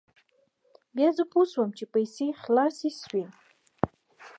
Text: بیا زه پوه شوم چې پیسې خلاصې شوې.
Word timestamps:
بیا 0.95 1.09
زه 1.17 1.23
پوه 1.31 1.45
شوم 1.51 1.69
چې 1.77 1.85
پیسې 1.93 2.27
خلاصې 2.41 2.89
شوې. 3.01 3.25